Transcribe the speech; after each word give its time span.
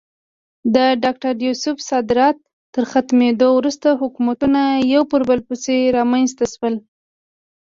د 0.75 0.77
ډاکټر 1.03 1.33
یوسف 1.47 1.75
صدارت 1.89 2.37
تر 2.73 2.83
ختمېدو 2.91 3.47
وروسته 3.59 3.87
حکومتونه 4.01 4.61
یو 4.93 5.03
پر 5.11 5.21
بل 5.29 5.39
پسې 5.47 5.75
رامنځته 5.97 6.45
شول. 6.53 6.75